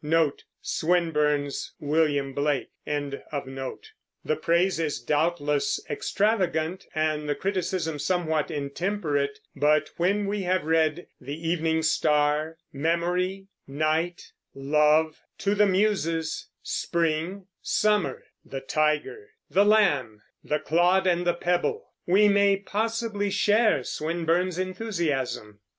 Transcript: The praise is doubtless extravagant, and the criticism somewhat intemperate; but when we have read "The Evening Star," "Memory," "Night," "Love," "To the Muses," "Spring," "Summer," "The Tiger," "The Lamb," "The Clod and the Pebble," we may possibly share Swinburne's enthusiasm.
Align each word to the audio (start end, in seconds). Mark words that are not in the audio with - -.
The 0.03 0.35
praise 4.41 4.79
is 4.79 4.99
doubtless 5.03 5.79
extravagant, 5.87 6.87
and 6.95 7.29
the 7.29 7.35
criticism 7.35 7.99
somewhat 7.99 8.49
intemperate; 8.49 9.37
but 9.55 9.91
when 9.97 10.25
we 10.25 10.41
have 10.41 10.63
read 10.65 11.05
"The 11.19 11.47
Evening 11.47 11.83
Star," 11.83 12.57
"Memory," 12.73 13.49
"Night," 13.67 14.31
"Love," 14.55 15.21
"To 15.37 15.53
the 15.53 15.67
Muses," 15.67 16.47
"Spring," 16.63 17.45
"Summer," 17.61 18.23
"The 18.43 18.61
Tiger," 18.61 19.29
"The 19.51 19.65
Lamb," 19.65 20.23
"The 20.43 20.57
Clod 20.57 21.05
and 21.05 21.27
the 21.27 21.35
Pebble," 21.35 21.91
we 22.07 22.27
may 22.27 22.57
possibly 22.57 23.29
share 23.29 23.83
Swinburne's 23.83 24.57
enthusiasm. 24.57 25.59